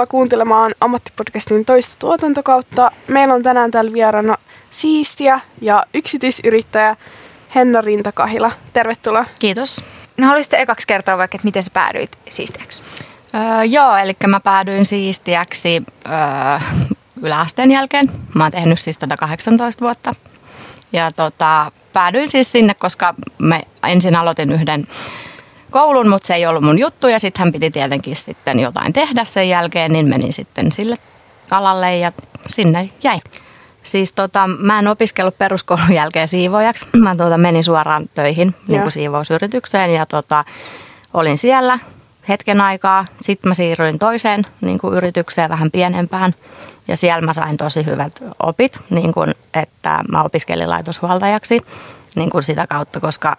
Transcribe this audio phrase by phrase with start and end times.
[0.00, 2.90] Tervetuloa kuuntelemaan Ammattipodcastin toista tuotantokautta.
[3.08, 4.36] Meillä on tänään täällä vieraana
[4.70, 6.96] siistiä ja yksityisyrittäjä
[7.54, 8.52] Henna Rintakahila.
[8.72, 9.24] Tervetuloa.
[9.40, 9.84] Kiitos.
[10.16, 12.82] No haluaisitte ekaksi kertoa vaikka, että miten sä päädyit siistiäksi?
[13.34, 16.68] Öö, joo, eli mä päädyin siistiäksi öö,
[17.22, 18.10] yläasteen jälkeen.
[18.34, 20.14] Mä oon tehnyt siis tätä 18 vuotta.
[20.92, 24.86] Ja tota, päädyin siis sinne, koska mä ensin aloitin yhden
[25.70, 29.24] koulun, mutta se ei ollut mun juttu ja sitten hän piti tietenkin sitten jotain tehdä
[29.24, 30.96] sen jälkeen, niin menin sitten sille
[31.50, 32.12] alalle ja
[32.48, 33.18] sinne jäi.
[33.82, 36.86] Siis tota, mä en opiskellut peruskoulun jälkeen siivoajaksi.
[36.96, 40.44] Mä tota, menin suoraan töihin niin kuin siivousyritykseen ja tota,
[41.14, 41.78] olin siellä
[42.28, 43.06] hetken aikaa.
[43.20, 46.34] Sitten mä siirryin toiseen niin kuin yritykseen vähän pienempään
[46.88, 48.12] ja siellä mä sain tosi hyvät
[48.42, 51.60] opit, niin kuin, että mä opiskelin laitoshuoltajaksi
[52.16, 53.36] niin kuin sitä kautta, koska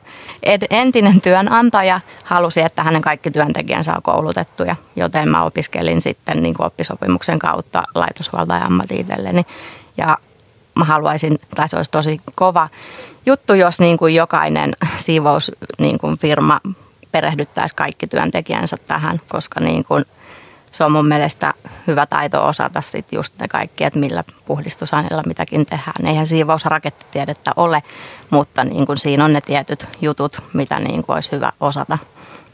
[0.70, 6.68] entinen työnantaja halusi, että hänen kaikki työntekijänsä on koulutettuja, joten mä opiskelin sitten niin kuin
[6.68, 9.46] oppisopimuksen kautta laitoshuoltajan ammatti itselleni.
[9.98, 10.18] Ja
[10.76, 12.70] mä haluaisin, tai se olisi tosi kova
[13.26, 16.60] juttu, jos niin kuin jokainen siivousfirma niin firma
[17.12, 20.06] perehdyttäisi kaikki työntekijänsä tähän, koska niin kuin–
[20.72, 21.54] se on mun mielestä
[21.88, 26.08] hyvä taito osata sit just ne kaikki, että millä puhdistusaineilla mitäkin tehdään.
[26.08, 27.84] Eihän siivousrakettitiedettä ole,
[28.30, 31.98] mutta niin kuin siinä on ne tietyt jutut, mitä niin kuin olisi hyvä osata.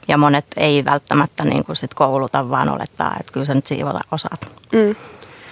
[0.08, 4.00] Ja monet ei välttämättä niin kuin sit kouluta, vaan olettaa, että kyllä sä nyt siivota
[4.12, 4.52] osaat.
[4.74, 4.96] Mm.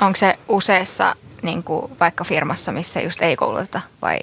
[0.02, 4.20] Onko se useassa niin kuin vaikka firmassa, missä just ei kouluteta vai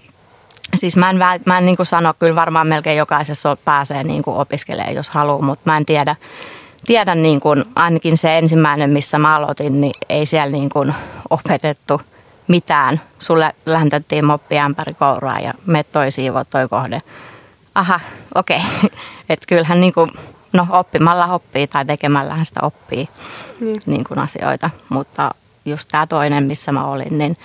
[0.75, 4.37] Siis mä en, mä en niin kuin sano, kyllä varmaan melkein jokaisessa pääsee niin kuin
[4.37, 6.17] opiskelemaan, jos haluaa, mutta mä en tiedä,
[6.87, 10.95] tiedän niin kuin, ainakin se ensimmäinen, missä mä aloitin, niin ei siellä niin kuin
[11.31, 12.01] opetettu
[12.49, 13.01] mitään.
[13.19, 16.99] Sulle lähentettiin moppiämpäri kouraa ja me toi siivo toi kohde.
[17.75, 18.01] Aha,
[18.35, 18.61] okei.
[18.85, 18.99] Okay.
[19.29, 20.11] Että kyllähän niin kuin,
[20.53, 23.09] no oppimalla oppii tai tekemällähän sitä oppii
[23.61, 23.77] niin.
[23.87, 24.71] Niin kuin asioita.
[24.89, 25.35] Mutta
[25.65, 27.37] just tämä toinen, missä mä olin, niin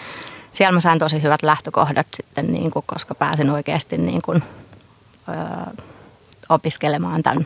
[0.52, 4.44] siellä mä sain tosi hyvät lähtökohdat sitten, niin kuin, koska pääsin oikeasti niin kuin,
[5.30, 5.36] öö,
[6.50, 7.46] opiskelemaan tämän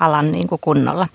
[0.00, 1.08] alan niin kuin kunnolla.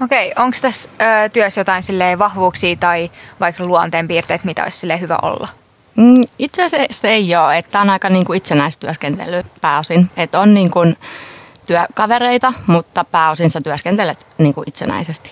[0.00, 1.82] Okei, onko tässä ö, työssä jotain
[2.18, 3.10] vahvuuksia tai
[3.40, 5.48] vaikka luonteenpiirteet, mitä olisi hyvä olla?
[5.96, 10.10] Mm, itse asiassa ei ole, että on aika niin kuin itsenäistyöskentely pääosin.
[10.16, 10.96] Että on niin kuin
[11.66, 15.30] työkavereita, mutta pääosin sä työskentelet niin kuin itsenäisesti.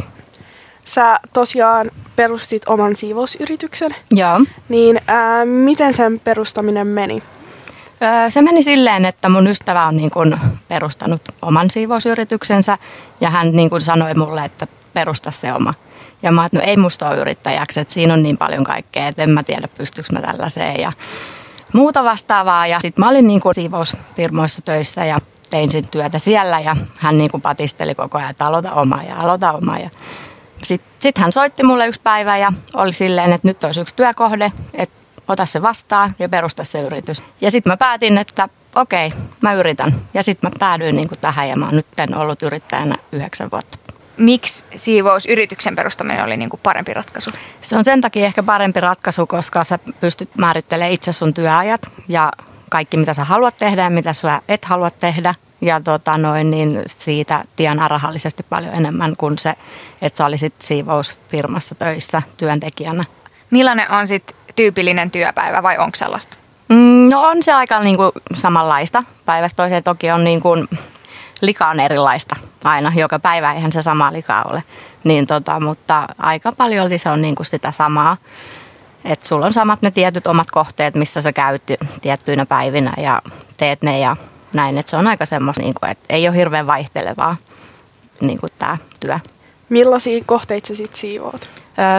[0.84, 3.94] Sä tosiaan perustit oman siivousyrityksen.
[4.10, 4.40] Joo.
[4.68, 7.22] Niin ää, miten sen perustaminen meni?
[8.28, 12.78] Se meni silleen, että mun ystävä on niin kuin perustanut oman siivousyrityksensä
[13.20, 15.74] ja hän niin kuin sanoi mulle, että perusta se oma.
[16.22, 19.22] Ja mä että no ei musta ole yrittäjäksi, että siinä on niin paljon kaikkea, että
[19.22, 20.92] en mä tiedä pystyykö mä tällaiseen ja
[21.72, 22.66] muuta vastaavaa.
[22.66, 27.18] Ja sitten mä olin niin kuin siivousfirmoissa töissä ja tein sit työtä siellä ja hän
[27.18, 29.78] niin kuin patisteli koko ajan, että aloita oma ja aloita oma.
[29.78, 29.90] Ja
[30.62, 34.52] sitten sit hän soitti mulle yksi päivä ja oli silleen, että nyt olisi yksi työkohde,
[34.74, 34.99] että
[35.30, 37.22] ota se vastaan ja perusta se yritys.
[37.40, 39.94] Ja sitten mä päätin, että okei, mä yritän.
[40.14, 41.86] Ja sitten mä päädyin niin kuin tähän ja mä oon nyt
[42.16, 43.78] ollut yrittäjänä yhdeksän vuotta.
[44.16, 47.30] Miksi siivousyrityksen perustaminen oli niin kuin parempi ratkaisu?
[47.62, 52.32] Se on sen takia ehkä parempi ratkaisu, koska sä pystyt määrittelemään itse sun työajat ja
[52.70, 55.34] kaikki mitä sä haluat tehdä ja mitä sä et halua tehdä.
[55.60, 59.54] Ja tota noin, niin siitä tienaa rahallisesti paljon enemmän kuin se,
[60.02, 63.04] että sä olisit siivousfirmassa töissä työntekijänä.
[63.50, 66.36] Millainen on sitten tyypillinen työpäivä vai onko sellaista?
[66.68, 69.02] Mm, no on se aika niin kuin samanlaista.
[69.24, 70.68] Päivästä toiseen toki on niin kuin,
[71.40, 72.92] lika on erilaista aina.
[72.96, 74.62] Joka päivä eihän se sama lika ole.
[75.04, 78.16] Niin tota, mutta aika paljon se on niin kuin sitä samaa.
[79.04, 81.62] Että sulla on samat ne tietyt omat kohteet, missä sä käyt
[82.02, 83.22] tiettyinä päivinä ja
[83.56, 84.16] teet ne ja
[84.52, 84.78] näin.
[84.78, 87.36] Että se on aika semmoista, niin kuin, että ei ole hirveän vaihtelevaa
[88.20, 89.18] niin kuin tämä työ.
[89.68, 91.48] Millaisia kohteita sä sitten siivoat?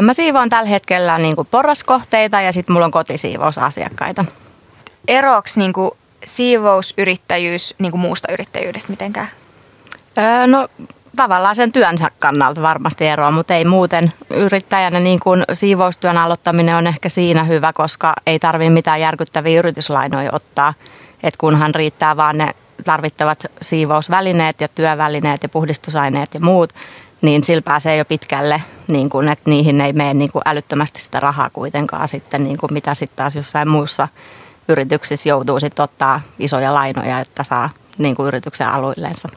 [0.02, 4.26] Mä siivoan tällä hetkellä niin kuin porraskohteita ja sitten mulla on kotisiivousasiakkaita.
[5.08, 5.92] Eroaks niin kuin
[6.26, 9.28] siivousyrittäjyys niin kuin muusta yrittäjyydestä mitenkään?
[10.18, 10.68] Öö, no
[11.16, 16.88] tavallaan sen työnsä kannalta varmasti eroa, mutta ei muuten yrittäjänä niin kuin siivoustyön aloittaminen on
[16.88, 20.74] ehkä siinä hyvä, koska ei tarvitse mitään järkyttäviä yrityslainoja ottaa.
[21.24, 26.74] Et kunhan riittää vaan ne tarvittavat siivousvälineet ja työvälineet ja puhdistusaineet ja muut,
[27.22, 31.20] niin sillä pääsee jo pitkälle, niin kuin, että niihin ei mene niin kuin älyttömästi sitä
[31.20, 34.08] rahaa kuitenkaan sitten, niin kuin mitä sitten taas jossain muussa
[34.68, 39.30] yrityksissä joutuu sitten ottaa isoja lainoja, että saa niin kuin yrityksen aluilleensa.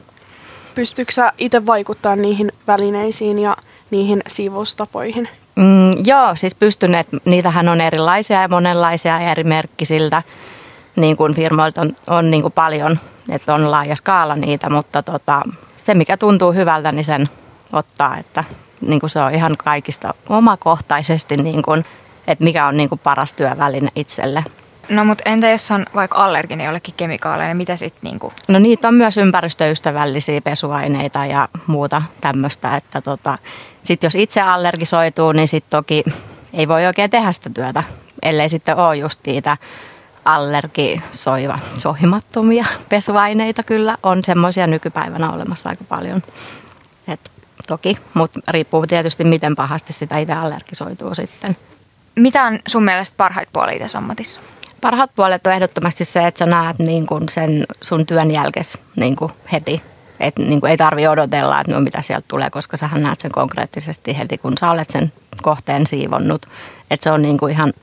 [0.75, 3.57] Pystyykö sä itse vaikuttaa niihin välineisiin ja
[3.91, 5.29] niihin siivoustapoihin?
[5.55, 10.23] Mm, joo, siis pystyn, että niitähän on erilaisia ja monenlaisia eri merkkisiltä.
[10.95, 12.99] Niin kuin firmoilta on, on niin kuin paljon,
[13.29, 15.41] että on laaja skaala niitä, mutta tota,
[15.77, 17.27] se mikä tuntuu hyvältä, niin sen
[17.73, 18.43] ottaa, että
[18.81, 21.85] niin kuin se on ihan kaikista omakohtaisesti, niin kuin,
[22.27, 24.43] että mikä on niin kuin paras työväline itselle.
[24.89, 28.33] No mutta entä jos on vaikka allerginen jollekin kemikaaleille, niin mitä sitten niinku?
[28.47, 33.37] No niitä on myös ympäristöystävällisiä pesuaineita ja muuta tämmöistä, että tota,
[33.83, 36.03] sit jos itse allergisoituu, niin sitten toki
[36.53, 37.83] ei voi oikein tehdä sitä työtä,
[38.23, 39.57] ellei sitten ole just niitä
[40.25, 46.23] allergisoiva, sohimattomia pesuaineita kyllä on semmoisia nykypäivänä olemassa aika paljon.
[47.07, 47.31] Et
[47.67, 51.57] toki, mutta riippuu tietysti miten pahasti sitä itse allergisoituu sitten.
[52.15, 54.39] Mitä on sun mielestä parhaita puolia tässä ammatissa?
[54.81, 59.15] Parhaat puolet on ehdottomasti se, että sä näet niin kun sen sun työn jälkes niin
[59.15, 59.81] kun heti.
[60.19, 63.31] Et niin kun ei tarvi odotella, että no mitä sieltä tulee, koska sä näet sen
[63.31, 66.45] konkreettisesti heti, kun sä olet sen kohteen siivonnut.
[66.91, 67.73] Et se on niin kuin ihan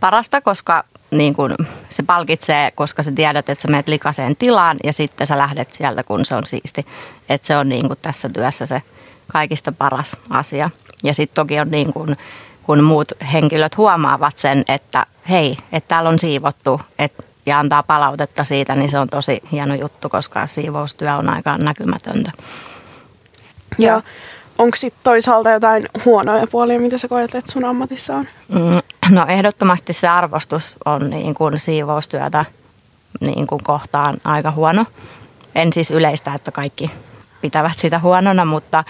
[0.00, 1.54] parasta, koska niin kuin
[1.88, 6.02] se palkitsee, koska sä tiedät, että sä menet likaseen tilaan ja sitten sä lähdet sieltä,
[6.02, 6.86] kun se on siisti.
[7.28, 8.82] Että se on niin kuin tässä työssä se
[9.32, 10.70] kaikista paras asia.
[11.04, 12.16] Ja sitten toki on niin kuin,
[12.62, 18.44] kun muut henkilöt huomaavat sen, että hei, että täällä on siivottu et, ja antaa palautetta
[18.44, 22.32] siitä, niin se on tosi hieno juttu, koska siivoustyö on aika näkymätöntä.
[23.78, 24.02] Ja
[24.58, 28.28] onko sitten toisaalta jotain huonoja puolia, mitä sä koet, että sun ammatissa on?
[28.48, 28.78] Mm,
[29.10, 32.44] no ehdottomasti se arvostus on niin kuin siivoustyötä
[33.20, 34.84] niin kuin kohtaan aika huono.
[35.54, 36.90] En siis yleistä, että kaikki
[37.40, 38.84] pitävät sitä huonona, mutta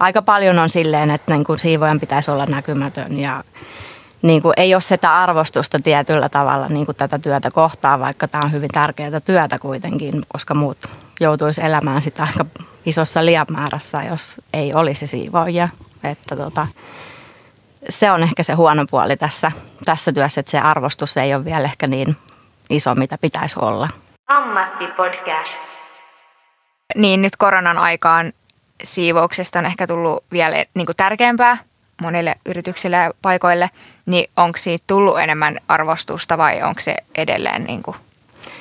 [0.00, 3.44] aika paljon on silleen, että niin kuin siivojan pitäisi olla näkymätön ja
[4.22, 8.44] niin kuin ei ole sitä arvostusta tietyllä tavalla niin kuin tätä työtä kohtaa, vaikka tämä
[8.44, 10.78] on hyvin tärkeää työtä kuitenkin, koska muut
[11.20, 12.46] joutuisi elämään sitä aika
[12.86, 15.68] isossa liianmäärässä, jos ei olisi siivoajia.
[16.04, 16.66] Että tota,
[17.88, 19.52] se on ehkä se huono puoli tässä,
[19.84, 22.16] tässä työssä, että se arvostus ei ole vielä ehkä niin
[22.70, 23.88] iso, mitä pitäisi olla.
[24.28, 25.69] Ammattipodcast.
[26.96, 28.32] Niin nyt koronan aikaan
[28.82, 31.58] siivouksesta on ehkä tullut vielä niin kuin tärkeämpää
[32.02, 33.70] monille yrityksille ja paikoille,
[34.06, 37.96] niin onko siitä tullut enemmän arvostusta vai onko se edelleen niin kuin?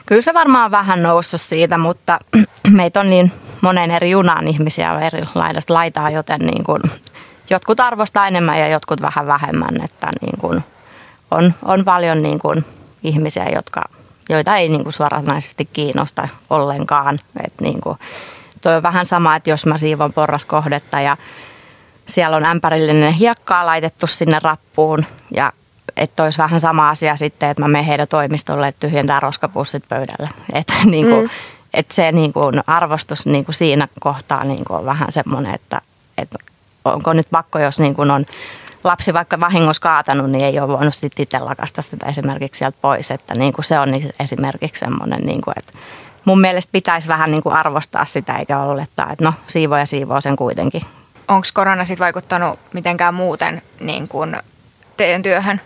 [0.05, 2.19] Kyllä se varmaan vähän noussut siitä, mutta
[2.71, 3.31] meitä on niin
[3.61, 6.81] monen eri junaan ihmisiä eri laidasta laitaa, joten niin kuin
[7.49, 10.63] jotkut arvostaa enemmän ja jotkut vähän vähemmän, että niin kuin
[11.31, 12.65] on, on paljon niin kuin
[13.03, 13.81] ihmisiä, jotka,
[14.29, 17.19] joita ei niin kuin suoranaisesti kiinnosta ollenkaan.
[17.43, 17.97] Et niin kuin,
[18.61, 21.17] toi on vähän sama, että jos mä siivon porraskohdetta ja
[22.05, 25.51] siellä on ämpärillinen hiekkaa laitettu sinne rappuun ja
[25.97, 30.29] että olisi vähän sama asia sitten, että mä menen heidän toimistolle, että tyhjentää roskapussit pöydälle.
[30.53, 31.29] Että niin kuin, mm.
[31.73, 35.81] et se niin kuin arvostus niin kuin siinä kohtaa niin kuin on vähän semmoinen, että,
[36.17, 36.37] että
[36.85, 38.25] onko nyt pakko, jos niin kuin on
[38.83, 43.11] lapsi vaikka vahingossa kaatanut, niin ei ole voinut sitten itse lakasta sitä esimerkiksi sieltä pois.
[43.11, 43.89] Että niin kuin se on
[44.19, 45.71] esimerkiksi semmoinen, niin kuin, että
[46.25, 50.35] mun mielestä pitäisi vähän niin kuin arvostaa sitä eikä olettaa, että no siivoja siivoo sen
[50.35, 50.81] kuitenkin.
[51.27, 54.37] Onko korona sitten vaikuttanut mitenkään muuten niin kuin
[54.97, 55.61] teidän työhön?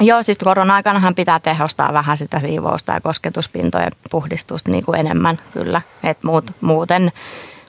[0.00, 5.82] Joo, siis korona-aikanahan pitää tehostaa vähän sitä siivousta ja kosketuspintojen puhdistusta niin kuin enemmän kyllä.
[6.02, 7.12] Et muut, muuten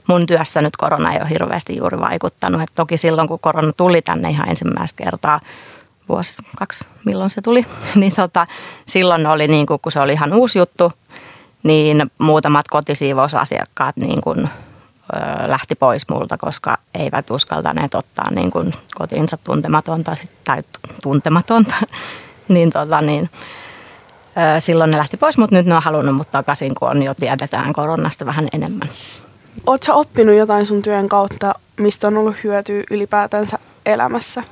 [0.10, 2.62] mun työssä nyt korona ei ole hirveästi juuri vaikuttanut.
[2.62, 5.40] Et toki silloin, kun korona tuli tänne ihan ensimmäistä kertaa,
[6.10, 8.46] vuosi, kaksi, milloin se tuli, niin tota,
[8.86, 10.92] silloin oli, niin kuin, kun se oli ihan uusi juttu,
[11.64, 14.50] niin muutamat kotisiivousasiakkaat niin kuin, ö,
[15.48, 20.64] lähti pois multa, koska eivät uskaltaneet ottaa niin kuin kotiinsa tuntematonta tai
[21.04, 21.76] tuntematonta,
[22.48, 23.30] niin, tota, niin
[24.56, 27.14] ö, silloin ne lähti pois, mutta nyt ne on halunnut mut takaisin, kun on jo
[27.14, 28.90] tiedetään koronasta vähän enemmän.
[29.66, 34.44] Oletko oppinut jotain sun työn kautta, mistä on ollut hyötyä ylipäätänsä elämässä?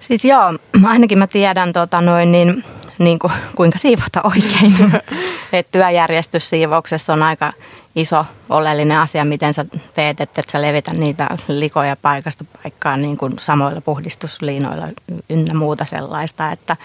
[0.00, 2.64] Siis joo, ainakin mä tiedän tota noin, niin,
[2.98, 4.92] niin kuin, kuinka siivota oikein.
[5.52, 7.52] Et työjärjestys siivouksessa on aika
[7.96, 9.64] iso oleellinen asia, miten sä
[9.94, 14.88] teet, että et sä levitä niitä likoja paikasta paikkaan niin kuin samoilla puhdistusliinoilla
[15.30, 16.52] ynnä muuta sellaista.
[16.52, 16.76] Että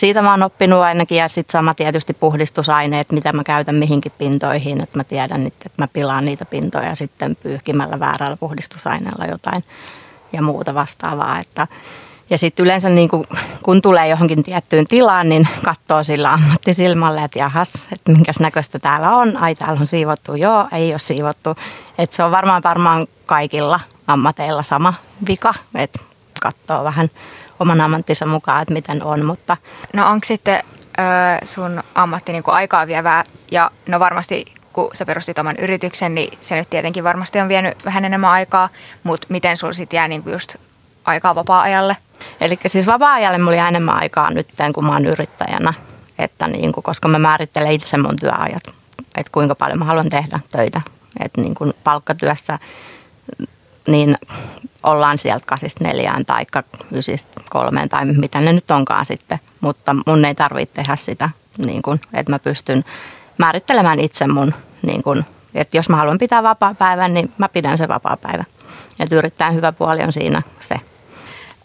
[0.00, 4.82] siitä mä oon oppinut ainakin ja sitten sama tietysti puhdistusaineet, mitä mä käytän mihinkin pintoihin,
[4.82, 9.64] että mä tiedän, että mä pilaan niitä pintoja sitten pyyhkimällä väärällä puhdistusaineella jotain
[10.32, 11.38] ja muuta vastaavaa.
[11.38, 11.66] Että
[12.30, 13.24] ja sitten yleensä niin kun,
[13.62, 19.16] kun tulee johonkin tiettyyn tilaan, niin katsoo sillä ammattisilmalle, että jahas, että minkäs näköistä täällä
[19.16, 19.36] on.
[19.36, 21.56] Ai täällä on siivottu, joo, ei ole siivottu.
[21.98, 24.94] Että se on varmaan varmaan kaikilla ammateilla sama
[25.28, 26.00] vika, että
[26.42, 27.10] katsoo vähän
[27.60, 29.24] oman ammattinsa mukaan, että miten on.
[29.24, 29.56] Mutta...
[29.94, 30.62] No onko sitten
[30.98, 36.38] ö, sun ammatti niin aikaa vievää ja no varmasti kun sä perustit oman yrityksen, niin
[36.40, 38.68] se nyt tietenkin varmasti on vienyt vähän enemmän aikaa,
[39.02, 40.56] mutta miten sulla sitten jää niin just
[41.04, 41.96] aikaa vapaa-ajalle?
[42.40, 45.72] Eli siis vapaa-ajalle mulla oli enemmän aikaa nyt, kun mä oon yrittäjänä,
[46.18, 48.62] että niin kuin, koska mä määrittelen itse mun työajat,
[49.16, 50.80] että kuinka paljon mä haluan tehdä töitä.
[51.20, 52.58] Että niin kuin palkkatyössä
[53.88, 54.14] niin
[54.82, 56.46] ollaan sieltä kasista neljään tai
[56.92, 59.40] ysistä kolmeen tai mitä ne nyt onkaan sitten.
[59.60, 61.30] Mutta mun ei tarvitse tehdä sitä,
[61.66, 62.84] niin kun, että mä pystyn
[63.38, 67.88] määrittelemään itse mun, niin kun, että jos mä haluan pitää vapaa-päivän, niin mä pidän se
[67.88, 68.44] vapaa-päivä.
[69.00, 70.74] Että yrittäjän hyvä puoli on siinä se.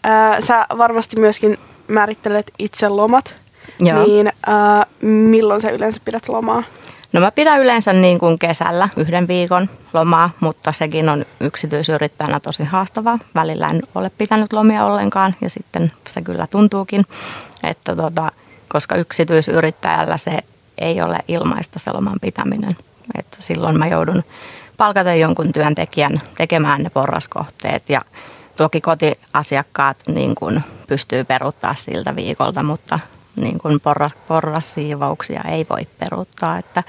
[0.04, 1.58] Ää, sä varmasti myöskin
[1.88, 3.34] määrittelet itse lomat,
[3.80, 4.06] Joo.
[4.06, 6.62] niin ää, milloin sä yleensä pidät lomaa?
[7.16, 12.64] No mä pidän yleensä niin kuin kesällä yhden viikon lomaa, mutta sekin on yksityisyrittäjänä tosi
[12.64, 13.18] haastavaa.
[13.34, 17.04] Välillä en ole pitänyt lomia ollenkaan ja sitten se kyllä tuntuukin,
[17.62, 18.32] että tota,
[18.68, 20.38] koska yksityisyrittäjällä se
[20.78, 22.76] ei ole ilmaista se loman pitämään.
[23.18, 24.24] Että silloin mä joudun
[24.76, 28.02] palkata jonkun työntekijän tekemään ne porraskohteet ja
[28.56, 32.98] toki kotiasiakkaat niin kuin pystyy peruuttaa siltä viikolta, mutta
[33.36, 36.82] niin kuin porras, porrassiivouksia ei voi peruuttaa, että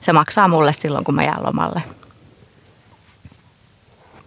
[0.00, 1.82] se maksaa mulle silloin, kun mä jään lomalle.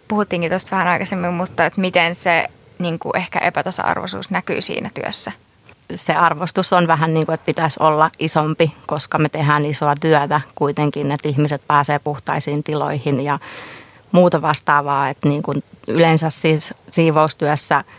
[0.08, 2.48] Puhuttiinkin tuosta vähän aikaisemmin, mutta että miten se
[2.80, 5.32] niin kuin ehkä epätasa-arvoisuus näkyy siinä työssä?
[5.96, 10.42] Se arvostus on vähän niin kuin, että pitäisi olla isompi, koska me tehdään isoa työtä
[10.56, 13.40] kuitenkin, että ihmiset pääsee puhtaisiin tiloihin ja
[14.12, 15.10] muuta vastaavaa.
[15.10, 17.84] Että niin kuin yleensä siis siivoustyössä–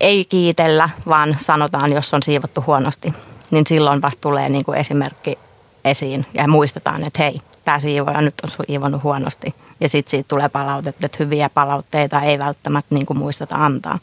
[0.00, 3.14] ei kiitellä, vaan sanotaan, jos on siivottu huonosti,
[3.50, 5.38] niin silloin vasta tulee niin kuin esimerkki
[5.84, 9.54] esiin ja muistetaan, että hei, tämä siivoja nyt on siivonut huonosti.
[9.80, 13.98] Ja sitten siitä tulee palautetta, että hyviä palautteita ei välttämättä niin kuin muisteta antaa.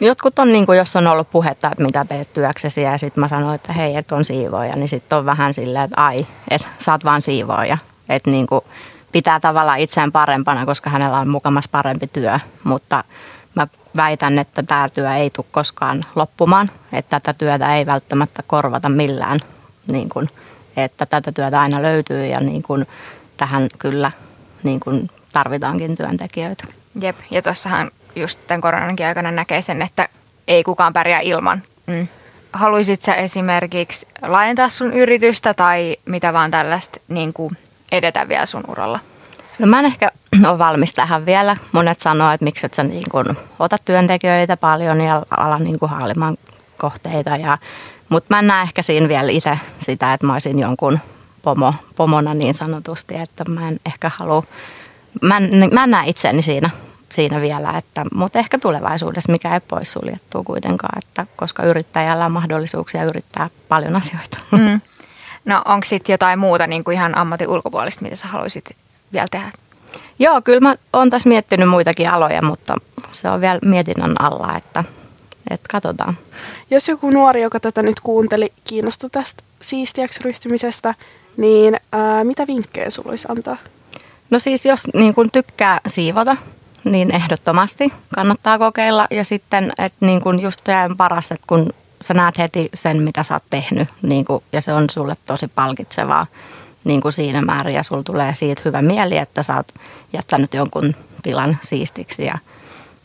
[0.00, 3.28] Jotkut on, niin kuin, jos on ollut puhetta, että mitä teet työksesi ja sitten mä
[3.28, 6.92] sanoin, että hei, että on siivoja, niin sitten on vähän silleen, että ai, että sä
[6.92, 7.78] oot vaan siivoja.
[8.08, 8.60] Että niin kuin
[9.12, 13.04] pitää tavallaan itseään parempana, koska hänellä on mukamas parempi työ, mutta
[13.58, 18.88] mä väitän, että tämä työ ei tule koskaan loppumaan, että tätä työtä ei välttämättä korvata
[18.88, 19.40] millään,
[19.86, 20.28] niin kuin,
[20.76, 22.86] että tätä työtä aina löytyy ja niin kuin,
[23.36, 24.12] tähän kyllä
[24.62, 26.64] niin kuin tarvitaankin työntekijöitä.
[27.00, 30.08] Jep, ja tuossahan just tämän koronankin aikana näkee sen, että
[30.48, 31.62] ei kukaan pärjää ilman.
[31.86, 32.08] Mm.
[32.52, 37.56] Haluaisit sä esimerkiksi laajentaa sun yritystä tai mitä vaan tällaista niin kuin
[37.92, 39.00] edetä vielä sun uralla?
[39.58, 40.10] No mä en ehkä
[40.48, 41.56] ole valmis tähän vielä.
[41.72, 45.90] Monet sanoo, että miksi et sä niin kun otat työntekijöitä paljon ja ala niin kuin
[45.90, 46.36] haalimaan
[46.78, 47.36] kohteita.
[47.36, 47.58] Ja,
[48.08, 50.98] mutta mä en näe ehkä siinä vielä itse sitä, että mä olisin jonkun
[51.42, 54.42] pomo, pomona niin sanotusti, että mä en ehkä halua,
[55.22, 56.70] mä en, mä en näe itseäni siinä,
[57.12, 62.32] siinä vielä, että, mutta ehkä tulevaisuudessa mikä ei pois suljettua kuitenkaan, että, koska yrittäjällä on
[62.32, 64.38] mahdollisuuksia yrittää paljon asioita.
[64.50, 64.80] Mm.
[65.44, 68.76] No onko sitten jotain muuta niin kuin ihan ammatin ulkopuolista, mitä sä haluaisit
[69.12, 69.50] vielä tehdä?
[70.18, 72.76] Joo, kyllä mä oon tässä miettinyt muitakin aloja, mutta
[73.12, 74.84] se on vielä mietinnän alla, että,
[75.50, 76.18] että katsotaan.
[76.70, 80.94] Jos joku nuori, joka tätä nyt kuunteli, kiinnostui tästä siistiäksi ryhtymisestä,
[81.36, 83.56] niin ää, mitä vinkkejä sulla olisi antaa?
[84.30, 86.36] No siis jos niin kun tykkää siivota,
[86.84, 89.06] niin ehdottomasti kannattaa kokeilla.
[89.10, 93.02] Ja sitten, että niin kun just se on paras, että kun sä näet heti sen,
[93.02, 96.26] mitä sä oot tehnyt, niin kun, ja se on sulle tosi palkitsevaa
[96.84, 99.74] niin kuin siinä määrin ja sulla tulee siitä hyvä mieli, että sä oot
[100.12, 102.38] jättänyt jonkun tilan siistiksi ja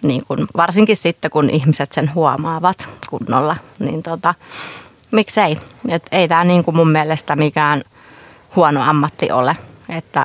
[0.02, 4.36] niin kuin, varsinkin sitten, kun ihmiset sen huomaavat kunnolla, niin tota,
[5.12, 5.58] miksei.
[5.90, 7.84] Et ei tämä niin kuin mun mielestä mikään
[8.56, 9.58] huono ammatti ole,
[9.90, 10.24] että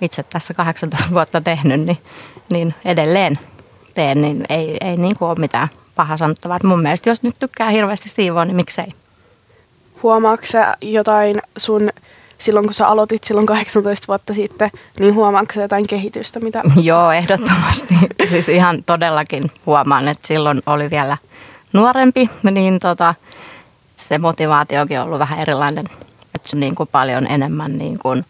[0.00, 1.98] itse tässä 18 vuotta tehnyt, niin,
[2.50, 3.38] niin edelleen
[3.94, 6.58] teen, niin ei, ei niin kuin ole mitään paha sanottavaa.
[6.64, 8.86] mun mielestä jos nyt tykkää hirveästi siivoa, niin miksei.
[10.02, 10.46] Huomaatko
[10.82, 11.90] jotain sun
[12.38, 16.40] silloin kun sä aloitit silloin 18 vuotta sitten, niin huomaatko jotain kehitystä?
[16.40, 16.62] Mitä...
[16.82, 17.94] Joo, ehdottomasti.
[18.24, 21.16] siis ihan todellakin huomaan, että silloin oli vielä
[21.72, 23.14] nuorempi, niin tota,
[23.96, 25.84] se motivaatiokin on ollut vähän erilainen.
[26.34, 28.24] Että se niin kuin paljon enemmän niin kuin,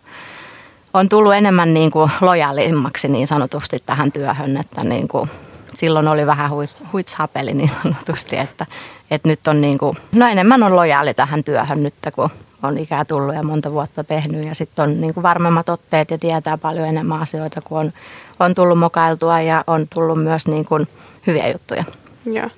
[0.95, 5.31] on tullut enemmän niin kuin lojaalimmaksi niin sanotusti tähän työhön, että niin kuin,
[5.75, 8.67] silloin oli vähän huits, huitshapeli niin sanotusti, että,
[9.11, 12.31] että nyt on niin kuin, no enemmän on lojaali tähän työhön nyt, kun
[12.65, 16.19] on ikää tullut ja monta vuotta tehnyt ja sitten on niin kuin varmemmat otteet ja
[16.19, 17.93] tietää paljon enemmän asioita, kun on,
[18.41, 20.89] on tullut mokailtua ja on tullut myös niin kuin
[21.27, 21.85] hyviä juttuja.
[22.27, 22.49] Joo.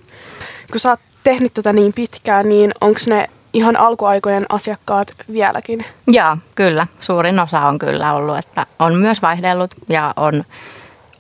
[0.71, 5.85] Kun sä oot tehnyt tätä niin pitkään, niin onko ne ihan alkuaikojen asiakkaat vieläkin?
[6.07, 6.87] Joo, kyllä.
[7.01, 10.45] Suurin osa on kyllä ollut, että on myös vaihdellut ja on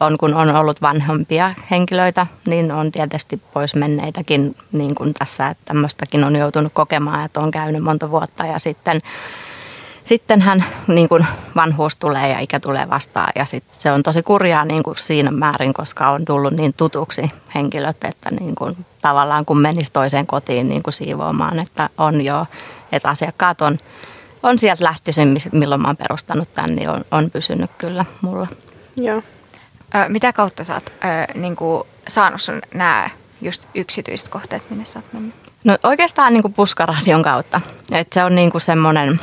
[0.00, 5.64] on, kun on ollut vanhempia henkilöitä, niin on tietysti pois menneitäkin niin kuin tässä, että
[5.64, 9.00] tämmöistäkin on joutunut kokemaan, että on käynyt monta vuotta ja sitten
[10.06, 11.26] sitten hän niin kuin
[11.56, 15.30] vanhuus tulee ja ikä tulee vastaan ja sit se on tosi kurjaa niin kuin siinä
[15.30, 20.68] määrin, koska on tullut niin tutuksi henkilöt, että niin kuin tavallaan kun menisi toiseen kotiin
[20.68, 22.46] niin kuin siivoamaan, että on jo,
[22.92, 23.78] että asiakkaat on,
[24.42, 28.46] on sieltä lähtöisin, milloin mä oon perustanut tämän, niin on, on pysynyt kyllä mulla.
[28.96, 29.22] Joo.
[29.94, 34.84] Ö, mitä kautta sä oot ö, niin kuin, saanut sun nämä just yksityiset kohteet, minne
[34.84, 35.34] sä oot mennyt?
[35.64, 37.60] No oikeastaan niin kuin puskaradion kautta.
[37.92, 39.20] Et se on niin kuin semmoinen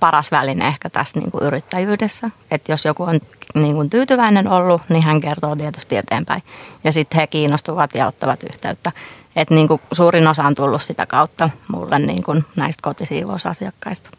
[0.00, 2.30] paras väline ehkä tässä niin kuin yrittäjyydessä.
[2.50, 3.20] Että jos joku on
[3.54, 6.42] niin kuin tyytyväinen ollut, niin hän kertoo tietysti eteenpäin.
[6.84, 8.92] Ja sitten he kiinnostuvat ja ottavat yhteyttä.
[9.36, 14.10] Et niin kuin suurin osa on tullut sitä kautta mulle niin kuin näistä kotisiivousasiakkaista.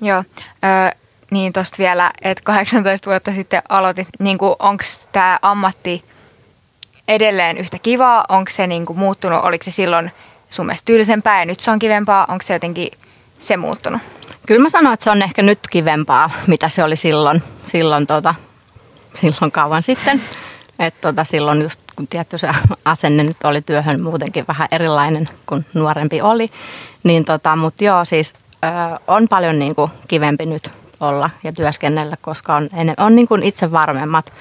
[0.00, 0.96] Joo, ö,
[1.34, 6.04] niin tuosta vielä, että 18 vuotta sitten aloitit, niin onko tämä ammatti
[7.08, 8.24] edelleen yhtä kivaa?
[8.28, 9.44] Onko se niin muuttunut?
[9.44, 10.10] Oliko se silloin
[10.50, 12.26] sun mielestä tyylisempää ja nyt se on kivempaa?
[12.28, 12.88] Onko se jotenkin
[13.38, 14.00] se muuttunut?
[14.46, 18.34] Kyllä mä sanoin, että se on ehkä nyt kivempaa, mitä se oli silloin, silloin, tota,
[19.14, 20.22] silloin kauan sitten.
[20.78, 22.48] Et tota, silloin just kun tietty se
[22.84, 26.48] asenne nyt oli työhön muutenkin vähän erilainen kuin nuorempi oli.
[27.02, 28.66] Niin tota, mutta joo, siis ö,
[29.06, 33.72] on paljon niin kuin kivempi nyt olla ja työskennellä, koska on, on niin kuin itse
[33.72, 34.32] varmemmat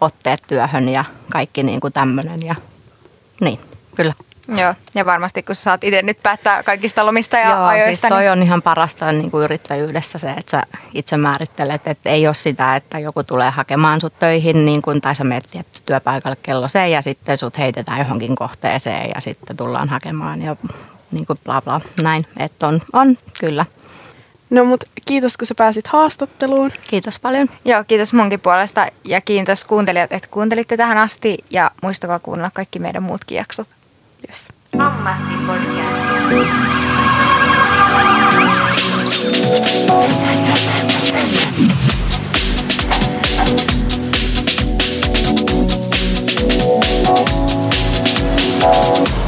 [0.00, 2.42] otteet työhön ja kaikki niin kuin tämmöinen.
[2.42, 2.54] Ja,
[3.40, 3.60] niin,
[3.96, 4.14] kyllä.
[4.48, 7.86] Joo, ja varmasti kun sä saat itse nyt päättää kaikista lomista ja Joo, ajoista.
[7.86, 8.32] siis toi niin...
[8.32, 10.62] on ihan parasta niin kuin yrittäjyydessä se, että sä
[10.94, 15.14] itse määrittelet, että ei ole sitä, että joku tulee hakemaan sut töihin niin kuin, tai
[15.14, 19.88] sä menet tietty työpaikalle kello se ja sitten sut heitetään johonkin kohteeseen ja sitten tullaan
[19.88, 20.56] hakemaan ja
[21.10, 22.26] niin kuin bla bla näin.
[22.38, 23.66] Että on, on kyllä.
[24.50, 26.70] No mut kiitos kun sä pääsit haastatteluun.
[26.90, 27.48] Kiitos paljon.
[27.64, 32.78] Joo, kiitos munkin puolesta ja kiitos kuuntelijat, että kuuntelitte tähän asti ja muistakaa kuunnella kaikki
[32.78, 33.68] meidän muutkin jaksot.
[34.28, 34.48] Yes.
[48.62, 49.25] Oh.